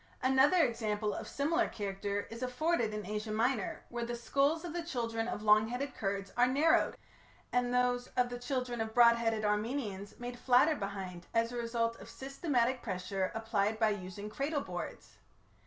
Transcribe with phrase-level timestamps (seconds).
[0.23, 4.81] Another example of similar character is afforded in Asia Minor, where the skulls of the
[4.81, 6.97] children of long headed Kurds are narrowed,
[7.53, 11.99] and those of the children of broad headed Armenians made flatter behind as a result
[12.01, 15.17] of systematic pressure applied by using cradle boards.